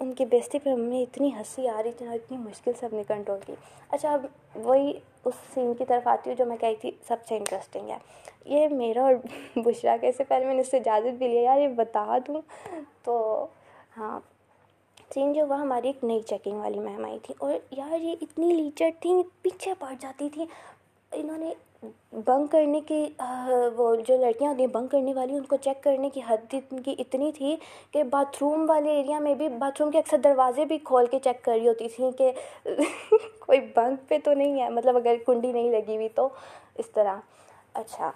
ان 0.00 0.12
کی 0.12 0.24
بیستی 0.24 0.58
پہ 0.58 0.70
ہمیں 0.70 1.02
اتنی 1.02 1.34
ہنسی 1.34 1.68
آ 1.68 1.82
رہی 1.82 1.92
تھی 1.92 2.06
اور 2.06 2.14
اتنی 2.14 2.36
مشکل 2.38 2.72
سے 2.80 2.86
ہم 2.86 2.96
نے 2.96 3.02
کنٹرول 3.08 3.38
کی۔ 3.46 3.54
اچھا 3.90 4.12
اب 4.12 4.26
وہی 4.54 4.92
اس 5.24 5.34
سین 5.54 5.74
کی 5.74 5.84
طرف 5.84 6.06
آتی 6.08 6.30
ہوں 6.30 6.36
جو 6.36 6.46
میں 6.46 6.56
کہی 6.56 6.76
تھی، 6.76 6.90
سب 7.08 7.16
سے 7.28 7.36
انٹرسٹنگ 7.36 7.90
ہے۔ 7.90 7.98
یہ 8.44 8.68
میرا 8.68 9.02
اور 9.02 9.14
بشرا 9.56 9.96
کے 10.00 10.12
سے 10.12 10.24
پہلے 10.24 10.44
میں 10.44 10.54
نے 10.54 10.60
اس 10.60 10.70
سے 10.70 10.76
اجازت 10.76 11.14
بھی 11.18 11.28
لیا۔ 11.28 11.42
یار، 11.42 11.58
یہ 11.58 11.68
بتا 11.68 12.18
دوں 12.26 12.40
تو 13.02 13.46
ہاں۔ 13.96 14.20
سین 15.14 15.32
جو 15.32 15.42
ہوا 15.44 15.60
ہماری 15.60 15.86
ایک 15.86 16.04
نئی 16.04 16.20
چیکنگ 16.20 16.58
والی 16.58 16.78
میم 16.80 17.04
آئی 17.04 17.18
تھی 17.22 17.34
اور 17.38 17.54
یار 17.70 18.00
یہ 18.00 18.14
اتنی 18.20 18.52
لیچر 18.52 18.90
تھیں، 19.00 19.22
پیچھے 19.42 19.72
پڑ 19.78 19.92
جاتی 20.00 20.28
تھیں۔ 20.32 20.46
انہوں 21.12 21.38
نے 21.38 21.52
بنک 22.26 22.50
کرنے 22.52 22.80
کی 22.80 23.04
وہ 23.76 23.94
جو 24.08 24.16
لڑکیاں 24.16 24.50
ہوتی 24.50 24.62
ہیں، 24.62 24.70
بنک 24.72 24.90
کرنے 24.90 25.14
والی، 25.14 25.36
ان 25.36 25.44
کو 25.44 25.56
چیک 25.56 25.82
کرنے 25.82 26.10
کی 26.10 26.20
حد 26.28 26.54
ان 26.70 26.82
کی 26.82 26.94
اتنی 26.98 27.30
تھی 27.32 27.56
کہ 27.90 28.02
باتھ 28.04 28.36
روم 28.40 28.64
والے 28.68 28.90
ایریا 28.90 29.18
میں 29.18 29.34
بھی، 29.34 29.48
باتھ 29.58 29.82
روم 29.82 29.90
کے 29.90 29.98
اکثر 29.98 30.18
دروازے 30.24 30.64
بھی 30.64 30.78
کھول 30.84 31.06
کے 31.06 31.18
چیک 31.18 31.44
کر 31.44 31.52
رہی 31.52 31.68
ہوتی 31.68 31.88
تھیں 31.88 32.10
کہ 32.12 32.32
کوئی 33.40 33.60
بنک 33.76 34.08
پہ 34.08 34.18
تو 34.24 34.32
نہیں 34.32 34.60
ہے۔ 34.60 34.68
مطلب 34.68 34.96
اگر 34.96 35.16
کنڈی 35.26 35.52
نہیں 35.52 35.70
لگی 35.70 35.96
ہوئی 35.96 36.08
تو 36.14 36.28
اس 36.78 36.90
طرح۔ 36.90 37.16
اچھا۔ 37.74 38.10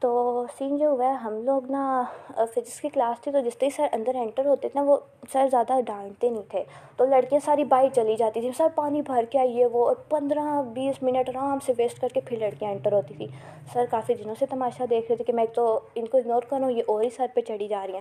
تو 0.00 0.44
سین 0.58 0.76
جو 0.76 0.88
ہوا 0.88 1.04
ہے، 1.04 1.12
ہم 1.12 1.42
لوگ 1.44 1.70
نا 1.70 2.02
فزکس 2.30 2.80
کی 2.80 2.88
کلاس 2.88 3.20
تھی 3.20 3.32
تو 3.32 3.40
جس 3.40 3.58
طرح 3.58 3.68
سر 3.76 3.86
اندر 3.92 4.14
انٹر 4.14 4.46
ہوتے 4.46 4.68
تھے 4.68 4.80
نا، 4.80 4.90
وہ 4.90 4.96
سر 5.32 5.46
زیادہ 5.50 5.80
ڈانٹتے 5.86 6.28
نہیں 6.30 6.42
تھے۔ 6.48 6.64
تو 6.96 7.04
لڑکیاں 7.04 7.40
ساری 7.44 7.64
باہر 7.64 7.88
چلی 7.94 8.16
جاتی 8.16 8.40
تھیں۔ 8.40 8.52
سر 8.56 8.66
پانی 8.74 9.02
بھر 9.02 9.24
کے 9.30 9.38
آئیے 9.38 9.66
وہ 9.66 9.86
اور 9.86 9.96
پندرہ 10.08 10.62
بیس 10.62 11.02
منٹ 11.02 11.28
آرام 11.28 11.58
سے 11.66 11.72
ویسٹ 11.78 12.00
کر 12.00 12.08
کے 12.08 12.20
پھر 12.20 12.38
لڑکیاں 12.38 12.70
انٹر 12.72 12.92
ہوتی 12.92 13.14
تھیں۔ 13.14 13.26
سر 13.72 13.84
کافی 13.90 14.14
دنوں 14.14 14.34
سے 14.38 14.46
تماشا 14.46 14.84
دیکھ 14.90 15.06
رہے 15.08 15.16
تھے 15.16 15.24
کہ 15.24 15.32
میں 15.32 15.46
تو 15.54 15.80
ان 15.94 16.06
کو 16.06 16.18
اگنور 16.18 16.42
کروں 16.42 16.70
یہ 16.70 16.82
اور 16.86 17.02
ہی 17.02 17.10
سر 17.10 17.26
پہ 17.34 17.40
چڑھی 17.40 17.68
جا 17.68 17.86
رہی 17.86 17.94
ہیں۔ 17.94 18.00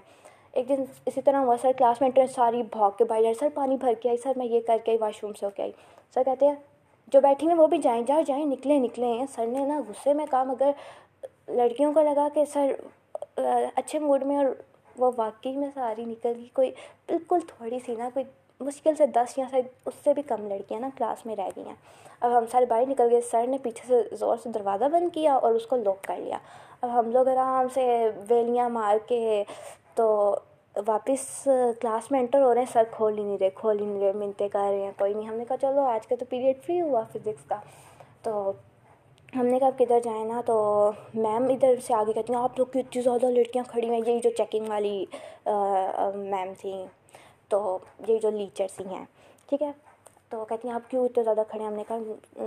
ایک 0.52 0.70
دن 0.70 0.84
اسی 1.06 1.22
طرح 1.22 1.38
ہوا، 1.38 1.56
سر 1.62 1.72
کلاس 1.78 2.02
میں 2.02 2.10
انٹر 2.10 2.34
ساری 2.34 2.64
بھاگ 2.64 2.92
کے 2.98 3.04
باہر 3.04 3.34
سر 3.40 3.48
پانی 3.54 3.78
بھر 3.78 3.94
کے 4.02 4.10
آئی، 4.10 4.18
سر 4.18 4.32
میں 4.36 4.46
یہ 4.46 4.60
کر 4.68 4.78
کے 4.86 4.92
آئی 4.92 4.98
واش 5.02 5.24
روم 5.24 5.34
سے 5.34 5.46
ہو 5.46 5.52
کے 5.56 5.62
آئی۔ 5.64 5.72
سر 6.14 6.24
کہتے 6.24 6.48
ہیں، 6.48 6.56
جو 7.08 7.22
بیٹھی 7.22 7.48
ہیں 7.48 7.56
وہ 7.56 7.68
بھی 7.68 7.78
جائیں، 7.78 8.02
جاؤ، 8.08 8.22
جائیں، 8.26 8.46
نکلیں 8.46 8.80
نکلیں۔ 8.80 9.26
سر 9.36 9.46
نے 9.48 9.60
نا 9.60 9.82
غصے 9.88 10.14
میں 10.14 10.26
کام 10.30 10.52
اگر 10.52 10.72
لڑکیوں 11.48 11.94
کو 11.94 12.02
لگا 12.02 12.28
کہ 12.34 12.46
سر 12.46 12.74
اچھے 13.76 14.00
موڈ 14.00 14.24
میں 14.24 14.38
اور 14.38 14.46
وہ 14.98 15.12
واقعی 15.16 15.56
میں 15.58 15.70
ساری 15.74 16.06
نکل 16.06 16.34
گئی۔ 16.36 16.48
کوئی 16.54 16.72
بالکل 17.08 17.40
تھوڑی 17.48 17.80
سی 17.86 17.96
نا، 17.96 18.10
کوئی 18.14 18.26
مشکل 18.60 18.96
سے 18.96 19.08
دس 19.08 19.38
یا 19.38 19.46
شاید 19.52 19.66
اس 19.86 19.94
سے 20.04 20.14
بھی 20.14 20.22
کم 20.22 20.48
لڑکیاں 20.48 20.80
نا 20.80 20.90
کلاس 20.98 21.26
میں 21.26 21.36
رہ 21.36 21.50
گئی 21.56 21.68
ہیں۔ 21.68 21.76
اب 22.20 22.38
ہم 22.38 22.46
سارے 22.52 22.66
باہر 22.66 22.90
نکل 22.90 23.08
گئے، 23.12 23.22
سر 23.22 23.48
نے 23.48 23.58
پیچھے 23.58 23.86
سے 23.88 24.16
زور 24.16 24.38
سے 24.44 24.50
دروازہ 24.50 24.86
بند 24.86 25.10
کیا 25.14 25.36
اور 25.36 25.54
اس 25.54 25.66
کو 25.68 25.76
لوک 25.76 26.04
کر 26.04 26.18
لیا۔ 26.18 26.38
اب 26.82 27.00
ہم 27.00 27.12
لوگ 27.12 27.28
آرام 27.28 27.68
سے 27.74 28.10
ویلیاں 28.30 28.70
مار 28.70 28.98
کے 29.08 29.44
تو 29.96 30.36
واپس 30.88 31.48
کلاس 31.82 32.12
میں 32.12 32.20
انٹر 32.20 32.42
ہو 32.42 32.54
رہے 32.54 32.62
ہیں۔ 32.62 32.74
سر 32.74 32.84
کھول 32.92 33.18
ہی 33.18 33.24
نہیں 33.24 33.38
رہے، 33.38 33.50
کھول 33.50 33.80
ہی 33.80 33.86
نہیں 33.86 34.02
رہے، 34.02 34.12
منتیں 34.14 34.50
کر 34.50 34.60
رہے 34.60 34.82
ہیں، 34.82 34.92
کوئی 34.98 35.14
نہیں۔ 35.14 35.28
ہم 35.28 35.36
نے 35.36 35.46
کہا، 35.46 35.58
چلو 35.58 35.82
آج 35.82 36.08
کا 36.08 36.16
تو 36.20 36.26
پیریڈ 36.30 36.64
فری 36.66 36.82
ہوا 36.82 37.02
فزکس 37.14 37.46
کا۔ 37.48 37.60
تو 38.24 38.52
ہم 39.36 39.46
نے 39.46 39.60
کہا 39.60 39.70
کدھر 39.78 40.00
جائیں 40.04 40.26
نا 40.26 40.42
تو 40.46 40.56
میم 41.14 41.44
ادھر 41.50 41.76
سے 41.88 41.94
آگے 41.94 42.14
کہتی 42.14 42.34
ہیں، 42.34 42.40
آپ 42.40 42.58
لوگ 42.58 42.66
کی 42.66 42.80
اتنی 42.80 43.02
زیادہ 43.02 43.26
لڑکیاں 43.26 43.64
کھڑی 43.68 43.90
ہیں، 43.90 44.00
یہی 44.06 44.20
جو 44.20 44.30
چیکنگ 44.38 44.66
والی 44.68 45.06
میم 46.16 46.54
تھیں 46.60 46.86
تو 47.50 47.78
یہ 48.08 48.18
جو 48.18 48.30
لیچر 48.30 48.68
سی 48.78 48.84
ہیں۔ 48.88 49.06
ٹھیک 49.50 49.62
ہے؟ 49.62 49.72
تو 50.30 50.46
کہتی 50.46 50.68
ہیں، 50.68 50.76
آپ 50.76 50.90
کیوں 50.90 51.06
اتنے 51.06 51.24
زیادہ 51.24 51.42
کھڑے 51.48 51.64
ہیں؟ 51.64 51.70
ہم 51.70 51.76
نے 51.76 51.84
کہا، 51.88 51.98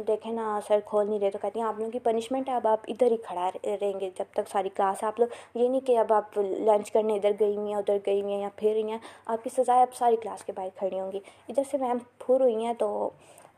دیکھیں 0.06 0.32
نا، 0.32 0.59
سر 0.69 0.81
کھول 0.85 1.09
نہیں 1.09 1.21
رہے۔ 1.21 1.31
تو 1.31 1.38
کہتی 1.43 1.61
ہیں، 1.61 1.67
آپ 1.67 1.79
لوگوں 1.79 1.93
کی 1.93 1.99
پنشمنٹ 1.99 2.49
ہے، 2.49 2.55
اب 2.55 2.67
آپ 2.67 2.81
ادھر 2.88 3.11
ہی 3.11 3.17
کھڑا 3.17 3.50
رہیں 3.65 4.00
گے۔ 4.00 4.11
جب 4.19 4.25
تک 4.33 4.49
ساری 4.49 4.69
کلاس 4.69 5.03
ہے، 5.03 5.09
آپ 5.09 5.21
لوگ، 5.21 5.29
یہ 5.55 5.69
نہیں 5.69 5.87
کہ 5.87 5.99
اب 5.99 6.12
آپ 6.12 6.38
لنچ 6.38 6.91
کرنے 6.93 7.17
ادھر 7.17 7.31
گئی 7.41 7.56
ہوئی 7.56 7.69
ہیں، 7.69 7.79
ادھر 7.79 7.99
گئی 8.06 8.21
ہوئی 8.23 8.33
ہیں 8.33 8.41
یا 8.41 8.49
پھر 8.56 8.73
رہی 8.73 8.90
ہیں۔ 8.90 8.99
آپ 9.26 9.45
کی 9.45 9.50
سزائے 9.57 9.83
اب 9.83 9.95
ساری 9.95 10.16
کلاس 10.16 10.45
کے 10.45 10.52
باہر 10.52 10.69
کھڑی 10.76 11.00
ہوں 11.00 11.12
گی۔ 11.12 11.21
ادھر 11.49 11.62
سے 11.71 11.78
میم 11.78 11.99
پھر 12.19 12.40
ہوئی 12.40 12.64
ہیں، 12.64 12.75
تو 12.75 13.11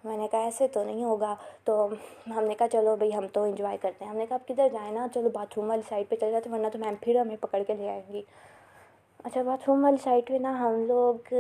میں 0.05 0.17
نے 0.17 0.29
کہا 0.31 0.43
ایسے 0.45 0.69
تو 0.69 0.85
نہیں 0.85 1.05
ہوگا۔ 1.05 1.35
تو 1.65 1.89
ہم 2.37 2.45
نے 2.45 2.55
کہا 2.55 2.69
چلو 2.69 2.97
بھائی 2.97 3.15
ہم 3.15 3.27
تو 3.33 3.43
انجوائے 3.43 3.77
کرتے 3.81 4.05
ہیں۔ 4.05 4.11
ہم 4.13 4.19
نے 4.19 4.27
کہا 4.27 4.37
آپ 4.37 4.49
کدھر 4.49 4.69
جائیں 4.73 4.93
نا؟ 4.93 5.07
چلو 5.15 5.29
باتھ 5.29 5.55
روم 5.57 5.69
والی 5.69 5.83
سائڈ 5.89 6.09
پہ 6.09 6.17
چلے 6.17 6.31
جاتے 6.31 6.51
ورنہ 6.51 6.69
تو 6.73 6.79
میم 6.79 6.95
پھر 7.01 7.17
ہمیں 7.21 7.37
پکڑ 7.41 7.63
کے 7.67 7.75
لے 7.75 7.89
آئیں 7.89 8.03
گی۔ 8.13 8.23
اچھا 9.25 9.43
باتھ 9.43 9.65
روم 9.67 9.85
والی 9.85 9.97
سائڈ 10.05 10.29
پہ 10.29 10.35
نا 10.35 10.59
ہم 10.61 10.85
لوگ 10.85 11.33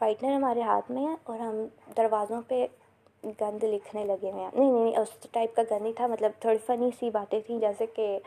وائٹنر 0.00 0.32
ہمارے 0.32 0.62
ہاتھ 0.62 0.90
میں 0.90 1.06
ہے 1.06 1.14
اور 1.24 1.38
ہم 1.38 1.64
دروازوں 1.96 2.40
پہ 2.48 2.66
گند 3.40 3.64
لکھنے 3.64 4.04
لگے 4.04 4.30
ہوئے 4.30 4.42
ہیں۔ 4.42 4.50
نہیں 4.54 4.72
نہیں 4.72 4.96
اس 4.96 5.08
ٹائپ 5.32 5.56
کا 5.56 5.62
گند 5.70 5.82
نہیں 5.82 5.92
تھا۔ 5.92 6.06
مطلب 6.06 6.30
تھوڑی 6.40 6.58
فنی 6.66 6.90
سی 6.98 7.10
باتیں 7.10 7.40
تھیں، 7.46 7.58
جیسے 7.60 7.86
کہ 7.86 8.18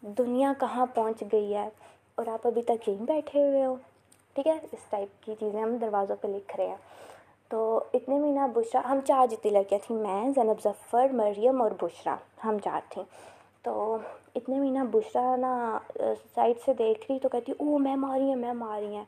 دنیا 0.00 0.52
کہاں 0.60 0.86
پہنچ 0.94 1.22
گئی 1.32 1.54
ہے 1.54 1.68
اور 2.14 2.26
آپ 2.26 2.46
ابھی 2.46 2.62
تک 2.62 2.88
یہیں 2.88 3.04
بیٹھے 3.04 3.48
ہوئے 3.48 3.64
ہو۔ 3.64 3.74
ٹھیک 4.34 4.46
ہے؟ 4.46 4.58
اس 4.72 4.84
ٹائپ 4.90 5.24
کی 5.24 5.34
چیزیں 5.40 5.62
ہم 5.62 5.76
دروازوں 5.76 6.16
پہ 6.20 6.28
لکھ 6.28 6.56
رہے 6.56 6.68
ہیں۔ 6.68 6.76
تو 7.52 7.80
اتنے 7.94 8.18
میں 8.18 8.32
نا 8.32 8.46
بشرا، 8.46 8.80
ہم 8.88 8.98
چار 9.04 9.26
جتنی 9.26 9.50
لڑکیاں 9.50 9.86
تھیں، 9.86 9.96
میں 9.96 10.30
زینب 10.34 10.62
ظفر، 10.64 11.06
مریم 11.12 11.62
اور 11.62 11.70
بشرا، 11.82 12.16
ہم 12.44 12.58
چار 12.64 12.80
تھیں۔ 12.88 13.04
تو 13.62 13.96
اتنے 14.34 14.58
میں 14.58 14.70
نا 14.70 14.84
بشرا 14.92 15.36
نا 15.36 15.78
سائڈ 16.34 16.56
سے 16.64 16.74
دیکھ 16.74 17.04
رہی 17.08 17.18
تو 17.18 17.28
کہتی 17.28 17.52
او 17.52 17.78
میم 17.78 18.04
آ 18.04 18.18
رہی 18.18 18.28
ہیں 18.28 18.36
میم 18.36 18.62
آ 18.62 18.80
رہی 18.80 18.94
ہیں۔ 18.94 19.04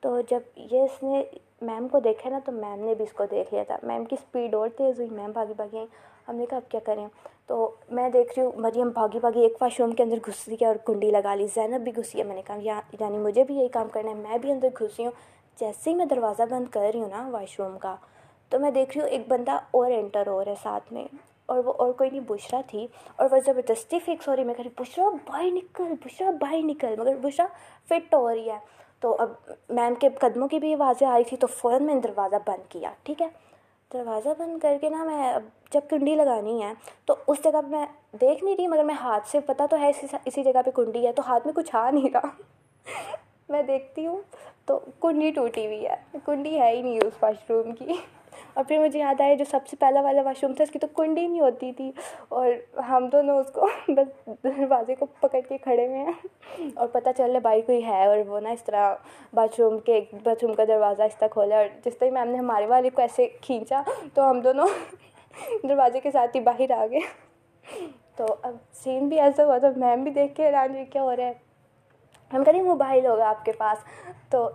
تو 0.00 0.20
جب 0.20 0.40
یہ 0.56 0.82
اس 0.82 1.02
نے 1.02 1.22
میم 1.62 1.88
کو 1.88 1.98
دیکھا 1.98 2.30
نا 2.30 2.38
تو 2.44 2.52
میم 2.52 2.84
نے 2.84 2.94
بھی 2.94 3.04
اس 3.04 3.12
کو 3.12 3.24
دیکھ 3.30 3.54
لیا 3.54 3.62
تھا۔ 3.62 3.76
میم 3.82 4.04
کی 4.04 4.16
اسپیڈ 4.20 4.54
اور 4.54 4.68
تیز 4.68 5.00
ہوئی، 5.00 5.10
میم 5.10 5.30
بھاگی 5.30 5.52
بھاگی 5.56 5.76
آئیں۔ 5.76 5.86
ہم 6.28 6.36
نے 6.36 6.46
کہا، 6.46 6.56
اب 6.56 6.70
کیا 6.70 6.80
کریں؟ 6.84 7.08
تو 7.46 7.70
میں 7.90 8.08
دیکھ 8.08 8.38
رہی 8.38 8.46
ہوں، 8.46 8.52
مریم 8.56 8.88
بھاگی 8.88 9.20
بھاگی 9.20 9.40
ایک 9.40 9.56
واش 9.60 9.80
روم 9.80 9.92
کے 9.92 10.02
اندر 10.02 10.16
گھسی 10.26 10.54
ہے 10.54 10.66
اور 10.66 10.76
کنڈی 10.76 11.10
لگا 11.10 11.34
لی، 11.34 11.46
زینب 11.46 11.80
بھی 11.80 11.96
گھسی 11.96 12.18
ہے 12.18 12.24
میں 12.24 12.36
نے 12.36 12.42
کہا 12.42 12.56
یعنی 13.00 13.18
مجھے 13.18 13.44
بھی 13.44 13.56
یہی 13.56 13.68
کام 13.68 13.88
کرنا 13.92 14.10
ہے، 14.10 14.14
میں 14.14 14.38
بھی 14.38 14.52
اندر 14.52 14.68
گھسی 14.80 15.04
ہوں۔ 15.04 15.12
جیسے 15.60 15.90
ہی 15.90 15.94
میں 15.94 16.06
دروازہ 16.06 16.42
بند 16.50 16.64
کر 16.70 16.90
رہی 16.94 17.02
ہوں 17.02 17.08
نا 17.08 17.28
واش 17.28 17.60
روم 17.60 17.78
کا، 17.78 17.96
تو 18.48 18.58
میں 18.58 18.70
دیکھ 18.70 18.98
رہی 18.98 19.04
ہوں 19.04 19.08
ایک 19.08 19.28
بندہ 19.28 19.52
اور 19.70 19.90
انٹر 19.90 20.26
ہو 20.26 20.44
رہا 20.44 20.50
ہے 20.50 20.56
ساتھ 20.62 20.92
میں۔ 20.92 21.04
اور 21.46 21.58
وہ 21.64 21.72
اور 21.76 21.92
کوئی 21.92 22.10
نہیں 22.10 22.20
بشرا 22.20 22.60
تھی۔ 22.66 22.86
اور 23.16 23.28
وہ 23.32 23.36
زبردستی 23.46 23.98
فکس 23.98 24.28
ہو 24.28 24.36
رہی 24.36 24.44
میں 24.44 24.54
کہہ 24.54 24.64
رہی 24.64 24.84
بشرا 24.84 25.08
باہر 25.08 25.50
نکل 25.52 25.94
بشرا 26.04 26.30
باہر 26.30 26.60
نکل۔ 26.62 26.94
مگر 26.98 27.14
بشرا 27.22 27.46
فٹ 27.88 28.14
ہو 28.14 28.30
رہی 28.30 28.50
ہے۔ 28.50 28.58
تو 29.00 29.16
اب 29.18 29.32
میم 29.68 29.94
کے 29.94 30.08
قدموں 30.08 30.48
کی 30.48 30.58
بھی 30.58 30.74
آوازیں 30.74 31.06
آئی 31.06 31.24
تھی، 31.24 31.36
تو 31.36 31.46
فوراً 31.46 31.82
میں 31.82 31.94
نے 31.94 32.00
دروازہ 32.00 32.36
بند 32.46 32.70
کیا، 32.70 32.90
ٹھیک 33.02 33.22
ہے۔ 33.22 33.28
دروازہ 33.92 34.28
بند 34.38 34.58
کر 34.58 34.76
کے 34.80 34.88
نا 34.88 35.04
میں 35.04 35.32
اب 35.32 35.42
جب 35.72 35.80
کنڈی 35.90 36.14
لگانی 36.14 36.62
ہے، 36.62 36.72
تو 37.04 37.14
اس 37.26 37.44
جگہ 37.44 37.50
پہ 37.50 37.68
میں 37.68 37.86
دیکھ 38.20 38.44
نہیں 38.44 38.56
رہی، 38.56 38.66
مگر 38.66 38.84
میں 38.84 38.94
ہاتھ 38.94 39.28
سے 39.28 39.40
پتہ 39.40 39.62
تو 39.70 39.78
ہے 39.78 39.90
اسی 39.90 40.16
اسی 40.24 40.42
جگہ 40.42 40.62
پہ 40.64 40.70
کنڈی 40.70 41.06
ہے، 41.06 41.12
تو 41.12 41.22
ہاتھ 41.26 41.46
میں 41.46 41.54
کچھ 41.54 41.76
آ 41.76 41.90
نہیں 41.90 42.08
رہا۔ 42.14 42.42
میں 43.48 43.62
دیکھتی 43.62 44.06
ہوں۔ 44.06 44.20
تو 44.66 44.80
کنڈی 45.00 45.30
ٹوٹی 45.30 45.66
ہوئی 45.66 45.86
ہے۔ 45.86 46.18
کنڈی 46.24 46.60
ہے 46.60 46.70
ہی 46.70 46.82
نہیں 46.82 46.98
اس 46.98 47.22
واش 47.22 47.50
روم 47.50 47.72
کی۔ 47.72 47.84
اور 48.54 48.64
پھر 48.68 48.78
مجھے 48.78 48.98
یاد 48.98 49.20
آیا 49.20 49.34
جو 49.34 49.44
سب 49.50 49.60
سے 49.70 49.76
پہلا 49.76 50.00
والا 50.00 50.22
واش 50.22 50.44
روم 50.44 50.52
تھا، 50.52 50.64
اس 50.64 50.70
کی 50.70 50.78
تو 50.78 50.86
کنڈی 50.86 51.26
نہیں 51.26 51.40
ہوتی 51.40 51.72
تھی۔ 51.72 51.92
اور 52.28 52.78
ہم 52.88 53.08
دونوں 53.12 53.38
اس 53.38 53.50
کو 53.52 53.66
بس 53.88 54.28
دروازے 54.44 54.94
کو 54.94 55.06
پکڑ 55.06 55.40
کے 55.48 55.58
کھڑے 55.58 55.86
ہوئے 55.86 55.98
ہیں۔ 55.98 56.12
اور 56.74 56.88
پتہ 56.88 57.08
چل 57.16 57.30
رہا 57.30 57.38
بھائی 57.38 57.62
کوئی 57.62 57.84
ہے 57.84 58.06
اور 58.06 58.18
وہ 58.26 58.40
نا 58.40 58.50
اس 58.50 58.62
طرح 58.62 58.94
باتھ 59.34 59.60
روم 59.60 59.78
کے 59.78 60.00
باتھ 60.24 60.44
روم 60.44 60.54
کا 60.54 60.64
دروازہ 60.64 61.02
اس 61.02 61.16
طرح 61.18 61.28
کھولا 61.28 61.56
اور 61.56 61.66
جس 61.84 61.98
طرح 61.98 62.10
میم 62.10 62.28
نے 62.28 62.38
ہمارے 62.38 62.66
والے 62.66 62.90
کو 62.90 63.02
ایسے 63.02 63.26
کھینچا، 63.40 63.82
تو 64.14 64.30
ہم 64.30 64.40
دونوں 64.40 64.66
دروازے 65.68 66.00
کے 66.00 66.10
ساتھ 66.10 66.36
ہی 66.36 66.40
باہر 66.40 66.70
آ 66.70 66.86
گئے۔ 66.90 67.00
تو 68.16 68.26
اب 68.42 68.56
سین 68.72 69.08
بھی 69.08 69.20
ایسا 69.20 69.44
ہوا، 69.44 69.58
تو 69.58 69.66
میم 69.76 70.02
بھی 70.02 70.10
دیکھ 70.10 70.34
کے 70.34 70.46
حیران 70.46 70.70
ہوئی 70.70 70.84
کیا 70.84 71.02
ہو 71.02 71.16
رہا 71.16 71.24
ہے؟ 71.24 71.45
ہم 72.32 72.44
کہتے 72.44 72.56
ہیں 72.56 72.64
موبائل 72.64 73.06
ہوگا 73.06 73.28
آپ 73.28 73.44
کے 73.44 73.52
پاس۔ 73.52 73.78
تو 74.30 74.48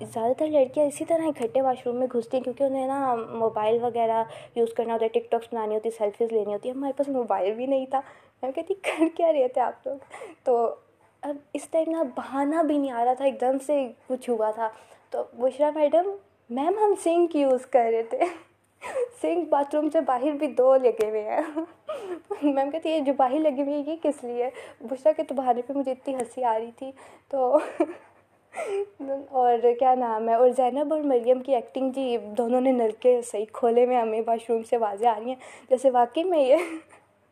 زیادہ 0.00 0.32
تر 0.32 0.46
لڑکیاں 0.46 0.86
اسی 0.86 1.04
طرح 1.04 1.22
اکٹھے 1.26 1.62
واش 1.62 1.86
روم 1.86 1.96
میں 1.96 2.06
گھستی 2.12 2.36
ہیں 2.36 2.44
کیونکہ 2.44 2.64
انہیں 2.64 2.86
نا 2.86 3.14
موبائل 3.14 3.84
وغیرہ 3.84 4.24
یوز 4.54 4.74
کرنا 4.74 4.94
ہوتا 4.94 5.04
ہے، 5.04 5.08
ٹک 5.08 5.30
ٹاکس 5.30 5.46
بنانی 5.52 5.74
ہوتی 5.74 5.88
ہے 5.88 5.98
سیلفیز 5.98 6.32
لینی 6.32 6.52
ہوتی۔ 6.52 6.68
ہے 6.68 6.74
ہمارے 6.74 6.92
پاس 6.96 7.08
موبائل 7.08 7.54
بھی 7.54 7.66
نہیں 7.66 7.86
تھا۔ 7.86 8.00
میں 8.42 8.52
کہتی 8.52 8.74
کر 8.74 9.04
کیا 9.16 9.32
رہے 9.32 9.48
تھے 9.48 9.60
آپ 9.60 9.86
لوگ؟ 9.86 9.96
تو 10.44 10.74
اب 11.22 11.36
اس 11.54 11.68
ٹائم 11.70 11.90
نا 11.90 12.02
بہانا 12.02 12.62
بھی 12.62 12.78
نہیں 12.78 12.90
آ 12.90 13.04
رہا 13.04 13.14
تھا، 13.14 13.24
ایک 13.24 13.40
دم 13.40 13.56
سے 13.66 13.88
کچھ 14.06 14.30
ہوا 14.30 14.50
تھا۔ 14.50 14.68
تو 15.10 15.22
بشرا 15.32 15.70
میڈم، 15.74 16.10
میم 16.50 16.78
ہم 16.78 16.94
سنک 17.02 17.36
یوز 17.36 17.66
کر 17.66 17.88
رہے 17.92 18.02
تھے۔ 18.02 18.18
سنک 19.22 19.48
باتھ 19.48 19.74
روم 19.74 19.90
سے 19.90 20.00
باہر 20.00 20.30
بھی 20.30 20.46
دو 20.46 20.76
لگے 20.76 21.10
ہوئے 21.10 21.22
ہیں۔ 21.22 21.42
میم 22.42 22.70
کہتی 22.70 22.92
ہے 22.92 23.00
جو 23.00 23.12
باہر 23.16 23.38
لگی 23.38 23.62
ہوئی 23.62 23.82
یہ 23.86 23.96
کس 24.02 24.22
لیے 24.24 24.48
بشرا 24.80 25.12
کے 25.12 25.22
تمہارے 25.28 25.62
پہ 25.66 25.72
مجھے 25.72 25.90
اتنی 25.92 26.14
ہنسی 26.14 26.44
آ 26.44 26.58
رہی 26.58 26.70
تھی۔ 26.78 26.90
تو 27.30 27.58
اور 29.30 29.58
کیا 29.78 29.94
نام 29.94 30.28
ہے، 30.28 30.34
اور 30.34 30.50
زینب 30.56 30.92
اور 30.92 31.00
مریم 31.02 31.40
کی 31.42 31.54
ایکٹنگ 31.54 31.90
جی 31.92 32.16
دونوں 32.38 32.60
نے 32.60 32.72
نل 32.72 32.90
کے 33.00 33.20
صحیح 33.26 33.44
کھولے 33.52 33.86
میں 33.86 34.00
ہمیں 34.00 34.20
واش 34.26 34.48
روم 34.50 34.62
سے 34.70 34.76
واضح 34.76 35.06
آ 35.06 35.18
رہی 35.18 35.28
ہیں۔ 35.28 35.36
جیسے 35.70 35.90
واقعی 35.90 36.24
میں 36.24 36.40
یہ 36.40 36.56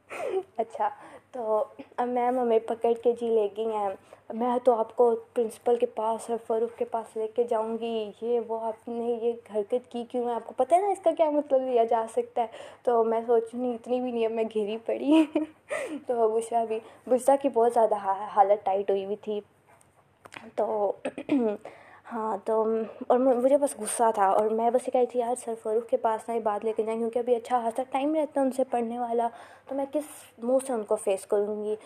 اچھا 0.57 0.89
تو 1.33 1.65
اب 1.97 2.09
میم 2.09 2.39
ہمیں 2.39 2.59
پکڑ 2.59 2.93
کے 3.03 3.13
جی 3.21 3.29
لے 3.29 3.49
گئی 3.57 3.67
ہیں۔ 3.67 3.89
میں 4.35 4.59
تو 4.65 4.75
آپ 4.75 4.97
کو 4.97 5.17
پرنسپل 5.35 5.77
کے 5.77 5.87
پاس 5.87 6.31
اور 6.31 6.39
فاروق 6.47 6.79
کے 6.79 6.85
پاس 6.85 7.17
لے 7.17 7.29
کے 7.29 7.45
جاؤں 7.45 7.79
گی۔ 7.81 8.11
یہ 8.23 8.41
وہ 8.49 8.61
آپ 8.61 8.89
نے 8.89 9.05
یہ 9.23 9.33
حرکت 9.55 9.91
کی 9.91 10.05
کیوں 10.05 10.29
ہے؟ 10.29 10.35
آپ 10.35 10.47
کو 10.47 10.55
پتہ 10.57 10.75
ہے 10.75 10.81
نا 10.81 10.87
اس 10.87 11.01
کا 11.05 11.11
کیا 11.17 11.31
مطلب 11.31 11.63
لیا 11.63 11.85
جا 11.85 12.07
سکتا 12.13 12.43
ہے؟ 12.43 12.47
تو 12.83 13.05
میں 13.05 13.21
سوچ 13.27 13.55
نہیں 13.55 13.75
اتنی 13.75 14.01
بھی 14.01 14.13
نہیں 14.13 14.27
اب 14.27 14.33
میں 14.33 14.45
گھری 14.45 14.79
پڑی۔ 14.87 15.25
تو 16.07 16.29
بشرا 16.29 16.65
بھی، 16.65 16.79
بشرا 17.07 17.37
کی 17.37 17.49
بہت 17.49 17.73
زیادہ 17.75 17.95
حالت 18.37 18.65
ٹائٹ 18.65 18.91
ہوئی 18.91 19.05
ہوئی 19.05 19.17
تھی۔ 19.17 19.41
تو 20.57 20.93
ہاں 22.13 22.37
تو 22.45 22.63
اور 23.07 23.19
مجھے 23.19 23.57
بس 23.57 23.75
غصہ 23.79 24.11
تھا 24.15 24.27
اور 24.29 24.49
میں 24.51 24.71
بس 24.71 24.89
یہ 24.89 24.93
کہی 24.93 25.07
تھی، 25.07 25.19
یار 25.19 25.35
سر 25.45 25.55
فروخ 25.63 25.87
کے 25.91 25.97
پاس 25.97 26.29
نہ 26.29 26.35
ہی 26.35 26.41
بات 26.41 26.65
لے 26.65 26.73
کے 26.77 26.83
جائیں 26.83 26.99
کیونکہ 26.99 27.19
ابھی 27.19 27.35
اچھا 27.35 27.61
خاصا 27.65 27.83
ٹائم 27.91 28.15
رہتا 28.15 28.41
ہے 28.41 28.45
ان 28.45 28.53
سے 28.53 28.65
پڑھنے 28.71 28.99
والا، 28.99 29.29
تو 29.69 29.75
میں 29.75 29.87
کس 29.93 30.05
منہ 30.39 30.67
سے 30.67 30.73
ان 30.73 30.83
کو 30.85 30.97
فیس 30.97 31.27
کروں 31.27 31.65
گی؟ 31.65 31.77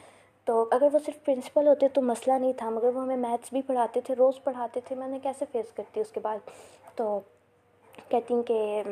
تو 0.46 0.68
اگر 0.70 0.88
وہ 0.92 0.98
صرف 1.06 1.24
پرنسپل 1.24 1.68
ہوتے 1.68 1.88
تو 1.88 2.02
مسئلہ 2.02 2.38
نہیں 2.38 2.52
تھا، 2.56 2.70
مگر 2.70 2.88
وہ 2.94 3.02
ہمیں 3.02 3.16
میتھس 3.16 3.52
بھی 3.52 3.62
پڑھاتے 3.62 4.00
تھے، 4.00 4.14
روز 4.14 4.42
پڑھاتے 4.44 4.80
تھے، 4.84 4.96
میں 4.96 5.08
نے 5.08 5.18
کیسے 5.22 5.44
فیس 5.52 5.72
کرتی 5.72 6.00
اس 6.00 6.10
کے 6.12 6.20
بعد؟ 6.20 6.38
تو 6.94 7.20
کہتی 8.08 8.34
ہیں 8.34 8.42
کہ 8.42 8.82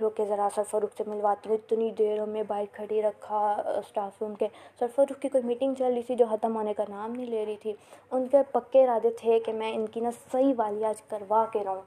روکے 0.00 0.24
ذرا 0.26 0.48
سر 0.54 0.62
فاروق 0.70 0.96
سے 0.96 1.04
ملواتی 1.06 1.48
ہوں، 1.48 1.56
اتنی 1.56 1.90
دیر 1.98 2.18
ہمیں 2.22 2.42
باہر 2.46 2.64
کھڑی 2.72 3.02
رکھا 3.02 3.38
اسٹاف 3.78 4.22
روم 4.22 4.34
کے۔ 4.34 4.48
سر 4.78 4.86
فاروق 4.94 5.20
کی 5.22 5.28
کوئی 5.28 5.44
میٹنگ 5.46 5.74
چل 5.74 5.92
رہی 5.94 6.02
تھی 6.02 6.14
جو 6.14 6.24
ختم 6.30 6.56
ہونے 6.56 6.74
کا 6.74 6.84
نام 6.88 7.12
نہیں 7.12 7.26
لے 7.26 7.44
رہی 7.46 7.56
تھی۔ 7.62 7.72
ان 8.10 8.26
کے 8.30 8.38
پکے 8.52 8.82
ارادے 8.84 9.10
تھے 9.20 9.38
کہ 9.40 9.52
میں 9.52 9.72
ان 9.74 9.86
کی 9.86 10.00
نا 10.00 10.10
صحیح 10.32 10.52
والی 10.56 10.84
آج 10.84 11.02
کروا 11.02 11.44
کے 11.52 11.64
رہوں۔ 11.64 11.82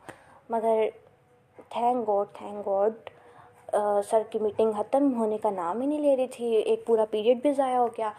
مگر 0.49 0.83
thank 1.69 2.07
God 2.07 2.27
thank 2.33 2.65
God 2.67 3.09
sir 4.09 4.21
کی 4.29 4.39
میٹنگ 4.39 4.71
ختم 4.71 5.13
ہونے 5.17 5.37
کا 5.37 5.49
نام 5.49 5.81
ہی 5.81 5.85
نہیں 5.87 6.01
لے 6.01 6.15
رہی 6.17 6.27
تھی۔ 6.27 6.55
ایک 6.55 6.85
پورا 6.85 7.05
پیریڈ 7.11 7.41
بھی 7.41 7.51
ضائع 7.53 7.77
ہو 7.77 7.87
گیا۔ 7.97 8.11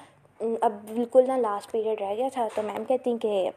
اب 0.60 0.72
بالکل 0.94 1.24
نا 1.26 1.36
لاسٹ 1.36 1.70
پیریڈ 1.70 2.00
رہ 2.02 2.14
گیا 2.14 2.28
تھا۔ 2.32 2.48
تو 2.54 2.62
میم 2.62 2.84
کہتی 2.84 3.10
ہیں 3.10 3.18
کہ 3.18 3.50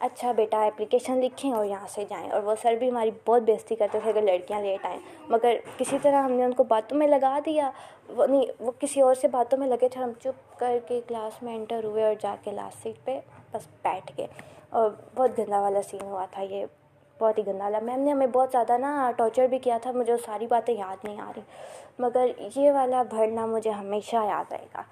اچھا 0.00 0.32
بیٹا 0.32 0.64
اپلیکیشن 0.64 1.20
لکھیں 1.20 1.52
اور 1.52 1.66
یہاں 1.66 1.86
سے 1.88 2.04
جائیں 2.08 2.30
اور 2.30 2.42
وہ 2.42 2.54
سر 2.62 2.72
بھی 2.72 2.90
ہماری 2.90 3.10
بہت 3.26 3.42
بےزتی 3.42 3.74
کرتے 3.74 4.00
تھے 4.00 4.10
اگر 4.10 4.22
لڑکیاں 4.22 4.60
لیٹ 4.60 4.86
آئیں۔ 4.86 4.98
مگر 5.28 5.56
کسی 5.78 5.98
طرح 6.02 6.22
ہم 6.22 6.32
نے 6.32 6.44
ان 6.44 6.52
کو 6.52 6.64
باتوں 6.64 6.98
میں 6.98 7.06
لگا 7.08 7.38
دیا۔ 7.46 7.70
وہ 8.08 8.26
نہیں، 8.26 8.46
وہ 8.60 8.72
کسی 8.78 9.00
اور 9.00 9.14
سے 9.14 9.28
باتوں 9.28 9.58
میں 9.58 9.66
لگے 9.68 9.88
تھے۔ 9.88 10.00
ہم 10.00 10.12
چپ 10.20 10.58
کر 10.58 10.78
کے 10.88 11.00
کلاس 11.08 11.42
میں 11.42 11.54
انٹر 11.54 11.84
ہوئے 11.84 12.04
اور 12.04 12.14
جا 12.20 12.36
کے 12.44 12.50
لاسٹ 12.50 12.82
سیٹ 12.82 13.04
پہ 13.04 13.20
بس 13.52 13.68
بیٹھ 13.82 14.12
گئے۔ 14.18 14.26
اور 14.70 14.90
بہت 15.14 15.38
گندا 15.38 15.60
والا 15.60 15.82
سین 15.82 16.02
ہوا 16.02 16.26
تھا۔ 16.30 16.42
یہ 16.42 16.66
بہت 17.20 17.38
ہی 17.38 17.46
گندا 17.46 17.64
والا۔ 17.64 17.78
میم 17.80 18.00
نے 18.00 18.10
ہمیں 18.10 18.26
بہت 18.26 18.48
زیادہ 18.52 18.78
نا 18.78 19.12
ٹارچر 19.16 19.46
بھی 19.46 19.58
کیا 19.58 19.78
تھا۔ 19.82 19.92
مجھے 19.92 20.12
وہ 20.12 20.18
ساری 20.26 20.46
باتیں 20.46 20.74
یاد 20.74 21.04
نہیں 21.04 21.20
آ 21.20 21.32
رہی۔ 21.36 21.42
مگر 21.98 22.26
یہ 22.56 22.72
والا 22.72 23.02
بھرنا 23.02 23.46
مجھے 23.46 23.70
ہمیشہ 23.70 24.16
یاد 24.16 24.52
آئے 24.52 24.66
گا۔ 24.74 24.82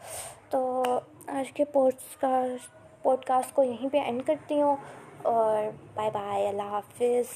تو 0.50 0.82
آج 1.28 1.52
کے 1.52 1.64
پوسٹ 1.64 2.20
کاسٹ 2.20 2.79
پوڈ 3.02 3.24
کاسٹ 3.24 3.54
کو 3.54 3.62
یہیں 3.62 3.88
پہ 3.92 3.98
اینڈ 3.98 4.22
کرتی 4.26 4.60
ہوں 4.62 4.76
اور 5.22 5.70
بائے 5.94 6.10
بائے 6.12 6.48
اللہ 6.48 6.70
حافظ۔ 6.70 7.26